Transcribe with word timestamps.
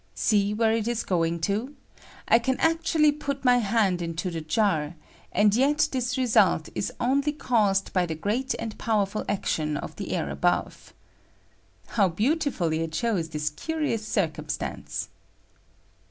See 0.15 0.51
where 0.55 0.71
it 0.71 0.87
is 0.87 1.03
going 1.03 1.41
to: 1.41 1.75
I 2.27 2.39
can 2.39 2.59
actually 2.59 3.11
put 3.11 3.45
my 3.45 3.59
hand 3.59 4.01
into 4.01 4.31
the 4.31 4.41
jar; 4.41 4.95
and 5.31 5.53
yet 5.55 5.89
this 5.91 6.15
r^ult 6.15 6.69
is 6.73 6.91
only 6.99 7.31
caused 7.31 7.93
by 7.93 8.07
the 8.07 8.15
great 8.15 8.55
and 8.57 8.75
powerful 8.79 9.23
action 9.29 9.77
of 9.77 9.95
the 9.97 10.13
air 10.15 10.31
above. 10.31 10.95
How 11.85 12.09
beautifully 12.09 12.79
it 12.79 12.95
shows 12.95 13.29
this 13.29 13.51
cu 13.51 13.73
rious 13.75 13.99
circumstance 13.99 15.09